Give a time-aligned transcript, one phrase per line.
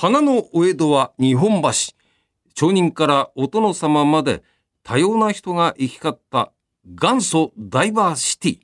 [0.00, 1.68] 花のお江戸は日本橋。
[2.54, 4.42] 町人からお殿様まで
[4.82, 6.52] 多様な人が行き交った
[6.86, 8.58] 元祖ダイバーシティ。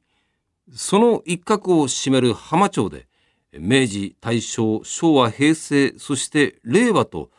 [0.75, 3.07] その一角を占める浜町で、
[3.53, 7.31] 明治、大正、昭和、平成、そして令和と、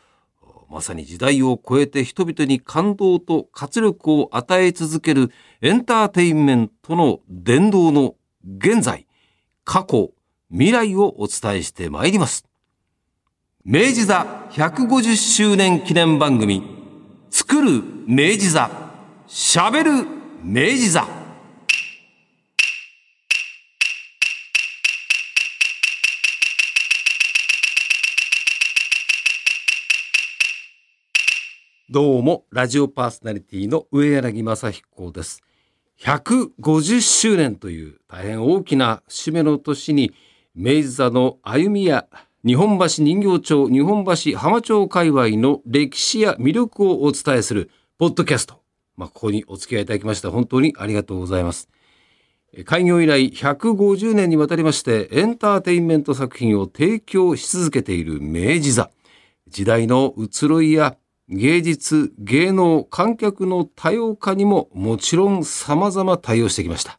[0.70, 9.08] まさに時代を超えて人々に感動と活力を与え続けるエンターテインメントの伝道の現在、
[9.64, 10.12] 過去、
[10.52, 12.47] 未来をお伝えしてまいります。
[13.70, 16.62] 明治座150周年記念番組、
[17.28, 18.70] 作る明治座、
[19.28, 20.08] 喋る
[20.42, 21.06] 明治座。
[31.90, 35.42] どうも、ラジオパーソナリティの上柳正彦です。
[36.00, 40.14] 150周年という大変大きな節目の年に、
[40.54, 42.06] 明治座の歩みや
[42.48, 48.62] 日本橋人形町、日本橋浜町界隈の歴史や魅力をお伝えするポッドキャスト。
[48.96, 51.68] まあ、ここにお付き合いいただきました本当にありがとうございます。
[52.64, 58.90] 開業以来150年にわたりましてエンターテインメント作品を提供し続けている明治座。
[59.50, 60.96] 時代の移ろいや
[61.28, 66.98] 芸術、芸能、観客の多様化にももちろん様々対応してきました。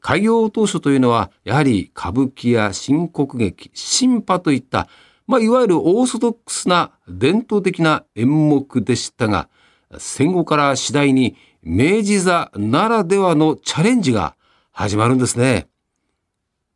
[0.00, 4.88] 開業当初というのは、やはり歌舞伎や新国劇、新派といった、
[5.26, 9.48] まあ、いわゆるオーソドックスな伝統的な演目でしたが、
[9.98, 14.36] 戦後から次第に明治座ならではのチャレンジが
[14.70, 15.68] 始まるんですね。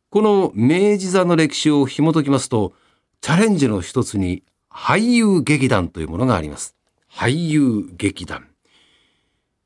[0.09, 2.73] この明治座の歴史を紐解きますと、
[3.21, 6.75] チャレンジの一つに俳優劇団というものがあります。
[7.09, 8.47] 俳優劇団。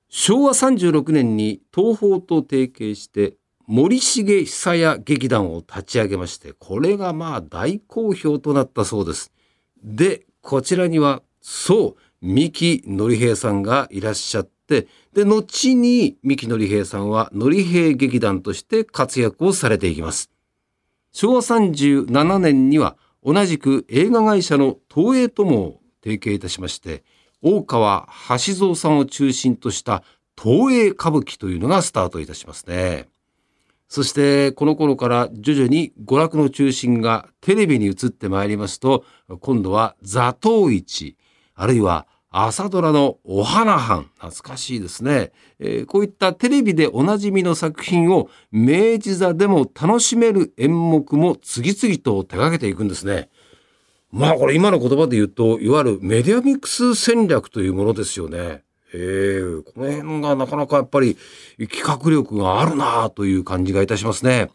[0.10, 3.34] 昭和36年に東宝と提携して
[3.68, 9.32] 森重久屋劇団を立ち上げまして、これがまあ大好評となったそうです。
[9.84, 20.30] で、こちらには、そう、三木のり平さんがいらっしゃって、で、後に三木のり平さんはのり平劇団として活躍をされていきます。
[21.12, 27.04] 昭和37年には同じく映画会社の東映とも提携いたしまして、
[27.42, 30.04] 大川橋蔵さんを中心とした
[30.42, 33.08] 東映歌舞伎というのがスタートいたしますね。
[33.88, 39.06] そしてこの頃から徐々に娯楽の中心がテレビに移ってまいりますと、
[39.42, 41.18] 今度は座頭市、
[41.54, 42.08] あるいは
[42.38, 53.30] 朝ドラのお花藩、懐かしいですね、えー、こういったテレビでおなじみの作品を明治座でも楽しめる演目も次々と手掛けていくんですね。
[54.12, 58.65] まあこれ今の言葉で言うと、いわゆるメディアミックス戦略というものですよね。
[58.98, 61.18] えー、この辺がなかなかやっぱり
[61.70, 64.50] 企画力があるなという感じがいたしますね。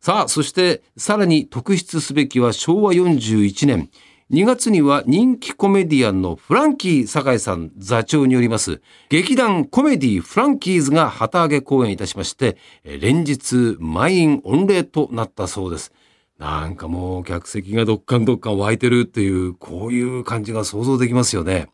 [0.00, 3.90] さあ、そしてさらに特筆すべきは昭和41年。
[4.30, 15.92] 2月には人気コメディアンのフランキー酒井さん座長によります劇団コメディフランキーズが旗揚げ公演いたしまして連日満員御礼となったそうです。
[16.38, 21.68] なんかもう客席がどっかんどっかん湧いてるっていうこういう感じが想像できますよね。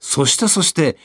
[0.00, 0.96] そしてそして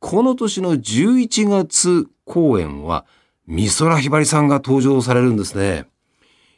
[0.00, 3.06] この年の11月公演は
[3.46, 5.86] 美空ひばりさんが登場されるんですね。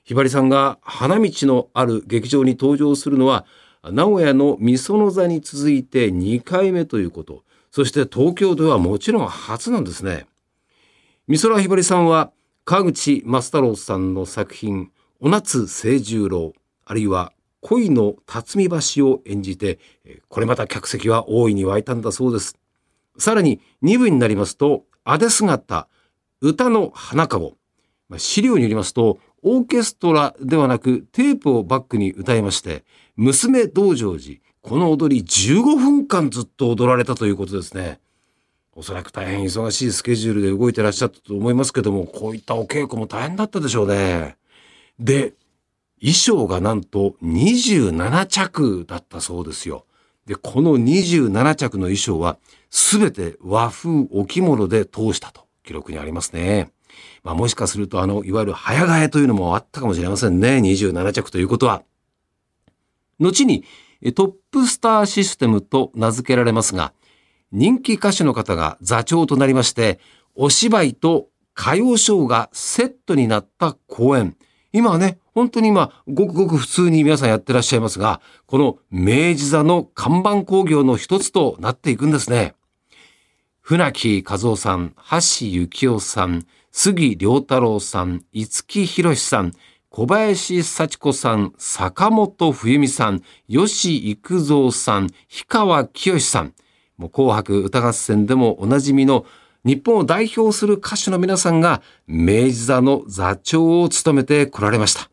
[0.05, 3.45] ひばりさんが花道のある劇場に登場するのは
[3.83, 7.45] 名古屋の御園座に続いて2回目ということ。
[7.71, 10.27] そして東京ではもちろん初なんですね。
[11.29, 12.33] 美空ひばりさんは
[12.65, 16.53] 川口正太郎さんの作品「お夏清十郎」
[16.85, 19.79] あるいは「恋の辰巳橋」を演じて
[20.29, 22.57] これまた客席は大いに沸いたんだそうです。
[23.19, 25.89] さらに2部になりますと「あで姿」
[26.41, 27.57] 「歌の花籠
[28.09, 32.85] ま」資料によりますとオーケストラではなくテープをバックに歌いまして
[33.17, 37.99] 娘道成寺、この踊り15分間ずっと踊られたということですね。
[38.75, 44.37] おそらく大変忙しいスケジュールで動いてらっしゃったと思いますけども、こういったお稽古も大変だったでしょうね。
[44.99, 45.33] で、
[45.99, 49.87] 衣装がなんと27着だったそうですよ。
[50.27, 52.39] で、この27着の衣装は
[52.71, 56.71] 全て和風置物で通したと記録にありますね。
[57.23, 60.59] まあもしかするとあの、いわゆる早替えというのもあったかもしれませんね。
[60.59, 61.83] 27着ということは。
[63.19, 63.65] 後に
[64.15, 66.93] トップスターシステムと名付けられますが、
[67.53, 70.01] 人気歌手の方が座長となりまして、
[70.35, 74.37] お芝居と歌謡ショーがセットになった公演。
[74.77, 82.55] 今はね、本当に今、ごくごく普通に皆さんやってらっしゃいますが、この明治座の看板工業の一つとなっていくんですね。
[83.63, 89.53] 船木和夫さん、橋幸夫さん、杉良太郎さん、五木博さん、
[89.89, 95.17] 小林幸子さん、坂本冬美さん、吉幾三さん、氷
[95.49, 96.53] 川きよしさん、
[96.99, 99.25] もう紅白歌合戦でもおなじみの
[99.67, 105.11] 日本を代表する歌手の皆さんが明治座の座長を務めてこられました。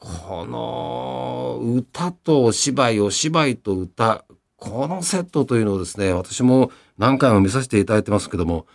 [0.00, 4.24] この歌とお芝居、お芝居と歌、
[4.56, 8.66] このセットというのをですね、私も何回も見させていただいてますけども、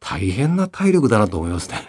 [0.00, 1.88] 大変な体力だなと思いますね。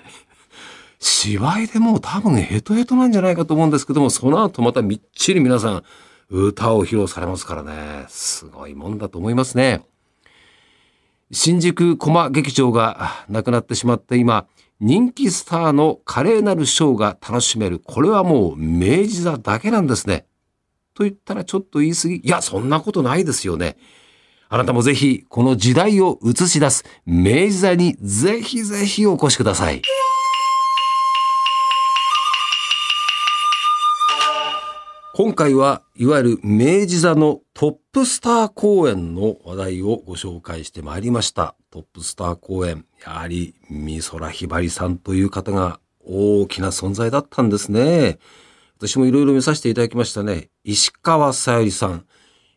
[0.99, 5.83] 芝居でも多分ヘトヘトなんじゃないかと思うんですけども、その後またみっちり皆さん
[6.29, 8.05] 歌を披露されますからね。
[8.09, 9.81] すごいもんだと思いますね。
[11.31, 14.47] 新宿駒劇場がなくなってしまった今、
[14.79, 17.79] 人気スターの華麗なるショーが楽しめる。
[17.79, 20.27] これはもう明治座だけなんですね。
[20.93, 22.15] と言ったらちょっと言い過ぎ。
[22.17, 23.77] いや、そんなことないですよね。
[24.49, 29.81] あなたもぜひこの時代を映し出す明治座にぜひぜひお越しください。
[35.17, 41.55] 今回はいわゆる明治座のトップスター公演の話題をご紹介してまいりました。
[41.71, 42.85] トップスター公演。
[43.03, 48.19] やはり美空ひばりさんという方が大きな存在だったんですね。
[48.77, 50.49] 私もいろいろ見させていただきましたね。
[50.63, 52.05] 石川さゆりさん。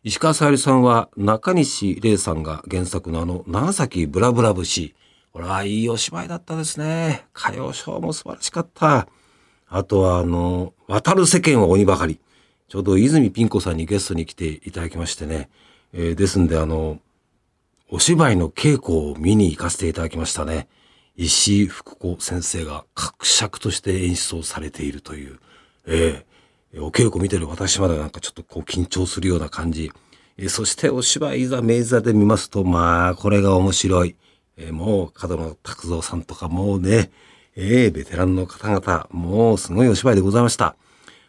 [0.03, 4.93] 石川さゆりさんは中西礼さんが原作のあの長崎ブラブラ節。
[5.31, 7.25] これはいいお芝居だったですね。
[7.35, 9.07] 歌謡ショーも素晴らしかった。
[9.67, 12.19] あとはあの、渡る世間は鬼ばかり。
[12.71, 15.49] ちょうど泉ピン子さんにゲストに来ていただきましてね。
[15.91, 17.01] えー、ですんで、あの、
[17.89, 20.69] お芝居の稽古を見に行かせていただきましたね。
[21.17, 25.39] 石井福子先生が格尺として演出をされているという。
[25.85, 29.91] えー、お稽古見てる私までなんかちょっとこう緊張するような感じ。
[30.37, 34.15] えー、そしてお芝居いざ明座で見ますと、まあ、これが面白い。
[34.55, 37.11] えー、もう、角野拓三さんとかもうね、
[37.57, 40.77] ええベテランの方々、もうすごいお芝居でございました。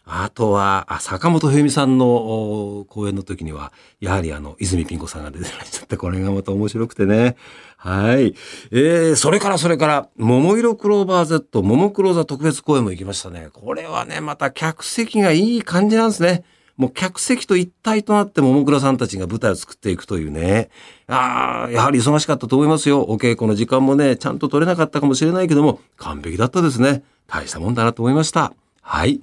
[0.05, 3.71] あとは、坂本冬美さんの公演の時には、
[4.01, 7.37] やはりあの、泉ピン子さんが出てらっしゃって、これがまた面白くてね。
[7.77, 8.35] はい。
[8.71, 13.47] えー、それからそれから、桃色クローバー Z、桃黒座特別公演も行きましたね。
[13.53, 16.43] これはね、また客席がいい感じなんですね。
[16.75, 20.69] もう客席と一体となって桃倉さんたちが舞台を作っていくというね。
[21.07, 23.01] ああ、やはり忙しかったと思いますよ。
[23.01, 27.03] お稽古の時間もね、ちゃんと取れなかったかもしれないけども、完璧だったですね。
[27.27, 28.53] 大したもんだなと思いました。
[28.81, 29.21] はい。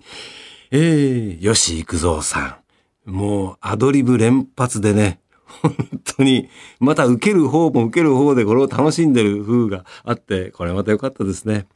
[0.72, 2.61] ええー、吉幾三さ
[3.06, 3.11] ん。
[3.11, 5.75] もうアドリブ連発でね、本
[6.17, 11.67] 当に、また受ける方も受ける方でこれを楽しんでる風があって、これまた良かったですね。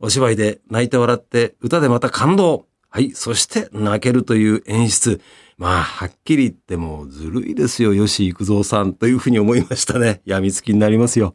[0.00, 2.66] お芝居で泣いて笑って、歌でまた感動。
[2.88, 3.10] はい。
[3.10, 5.20] そして泣けるという演出。
[5.58, 10.22] まあ、はっきり言ってもずるいですよ、吉幾三さんというふうに思いましたね。
[10.24, 11.34] 病みつきになりますよ。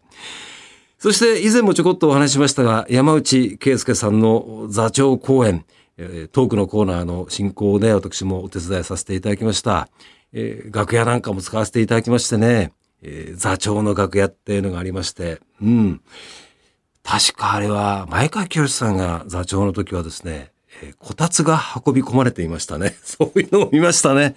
[0.97, 5.63] そして以前もちょこっとお話しましたが、山内圭介さんの座長公演。
[5.97, 9.89] えトークのコーナーの進行ね私もお手伝いさせていただきました。
[10.33, 12.73] えー、楽屋なんかも使わせていただきましてね、
[13.03, 16.01] えー、座長の楽屋っていうのがありまして、うん。
[17.03, 22.95] 確かあれは、前川清さんが座長の時はですね、えー、こたつが運び込まれていましたね。
[23.03, 24.35] そういうのを見ましたね。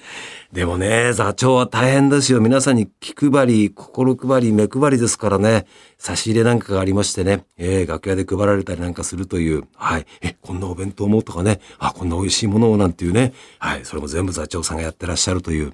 [0.52, 2.40] でもね、座長は大変ですよ。
[2.40, 5.66] 皆さんに気配り、心配り、目配りですからね。
[5.98, 7.44] 差し入れなんかがありましてね。
[7.56, 9.64] えー、楽屋で配られたりなんかするという。
[9.74, 10.06] はい。
[10.20, 11.60] え、こんなお弁当もとかね。
[11.78, 13.32] あ、こんな美味しいものをなんていうね。
[13.58, 13.80] はい。
[13.84, 15.72] それも全部座長さんがやってらっしゃるという。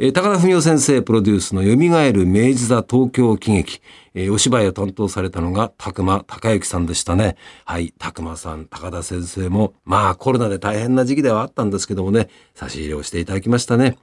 [0.00, 1.70] えー、高田文夫先生プロデュースの蘇
[2.12, 3.80] る明治座東京喜劇。
[4.14, 7.36] えー、お芝居を担当されたのが、たくま高之さんでしたね。
[7.64, 13.98] はい、たくまさん、高田先生も、まあコロナで大変な時期ではあったんですけどもね、差し入れをしていただきましたね。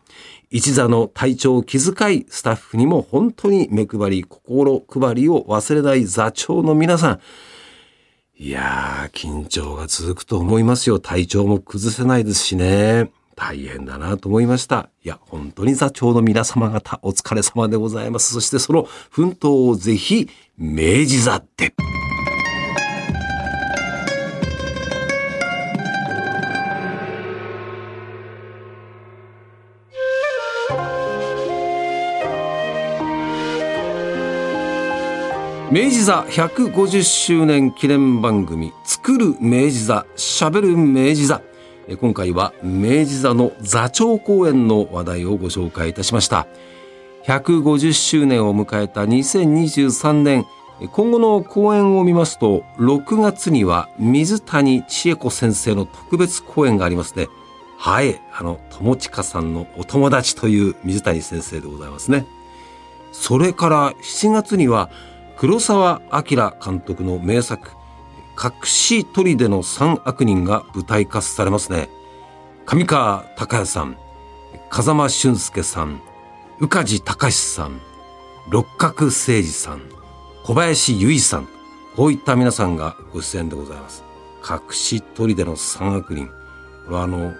[0.49, 7.19] 一座の体調を気遣い、スタッフにも本当に目配り、心配りを忘れない座長の皆さん。
[8.37, 10.99] いやー、緊張が続くと思いますよ。
[10.99, 13.11] 体調も崩せないですしね。
[13.36, 14.89] 大変だなと思いました。
[15.04, 18.34] いや、本当に座長の皆様方、お疲れ様でございます。
[18.34, 21.74] そしてその奮闘をぜひ、明治座って。
[35.72, 41.42] 明治座150周年記念番組作る明治座喋る明治座
[42.00, 46.48] 今回は明治座の座長公演の話題をご紹介いたしました。
[47.25, 50.46] 150周年を迎えた2023年
[50.92, 57.27] 今後の公演を見ますと6月には水谷千恵子先生の特別公演がありますね。
[57.77, 62.25] はいあの友近さんのお友達という水谷先生でございますね。
[63.12, 64.89] それから7月には
[65.38, 67.72] 黒澤明監督の名作
[68.42, 71.89] 隠し砦の三悪人が舞台化されますね。
[72.65, 73.98] 上川隆也さん
[74.70, 76.01] 風間俊介さん
[76.60, 77.80] 宇梶隆さん
[78.50, 79.82] 六角誠二さん
[80.44, 81.48] 小林由衣さん
[81.96, 84.04] こういった皆さんがご出演でございます。
[84.48, 86.27] 隠し砦の三悪人。
[86.27, 86.34] こ
[86.89, 87.34] れはあの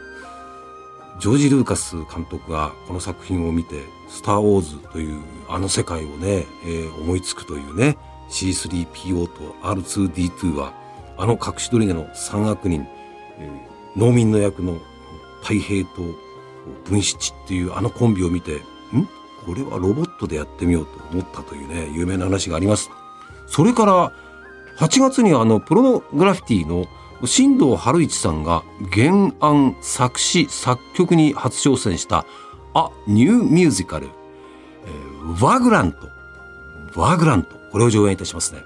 [1.20, 7.98] ジョージ・ルーカス監督がこの作品を見て「スター・ウォーズ」というあの世界をね、えー、思いつくというね
[8.30, 10.74] C3PO と R2D2 は
[11.18, 12.88] あの隠し砦の三悪人、
[13.38, 14.80] えー、農民の役の
[15.42, 16.02] 太平と
[16.86, 18.56] 文七っていうあのコンビを見て
[18.94, 19.08] ん？
[19.46, 22.90] これはロボットでやってみようと思ったというね有名な話があります。
[23.48, 24.12] それから
[24.78, 26.86] 8月にあのプロノグラフィティの
[27.26, 32.26] 新藤春一さんが原案作詞作曲に初挑戦した
[32.74, 34.10] 「あニューミュージカル」
[34.86, 36.10] えー、ワグラント
[37.00, 38.62] ワグラントこれを上演いたしますね。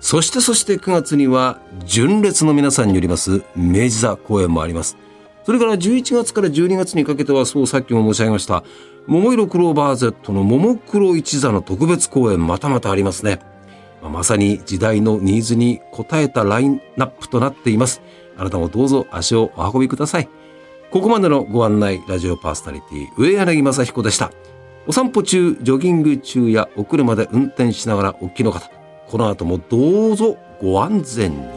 [0.00, 4.96] そしてそして9月には純烈の皆さんによります明治座公演もあります
[5.44, 8.64] それから11月から12月にかけてはそうさっきも申し上げました
[9.06, 13.40] 桃色クローバー Z の桃黒一座の特別公演またまたありますね
[14.08, 18.02] まさに時代のニーズに応えたラインナップとなっています。
[18.36, 20.28] あなたもどうぞ足をお運びください。
[20.90, 24.30] ここまでのご案内、ラジオパーソナリティ、上柳正彦でした。
[24.86, 28.70] お散歩中、ジョギング中やお車で運転しながらお聞きの方、
[29.08, 31.55] この後もどうぞご安全に。